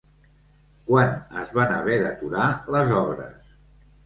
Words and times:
Quan 0.87 1.13
es 1.41 1.51
van 1.57 1.75
haver 1.75 1.99
d'aturar 2.05 2.49
les 2.79 2.97
obres? 3.03 3.55